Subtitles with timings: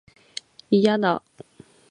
[0.71, 1.21] いやだ